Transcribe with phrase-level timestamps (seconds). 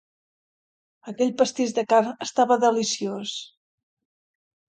[1.11, 3.37] Aquell pastís de carn estava deliciós.